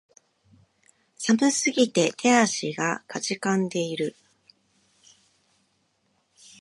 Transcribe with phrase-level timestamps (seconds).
[1.15, 4.15] 寒すぎて手足が悴んでいる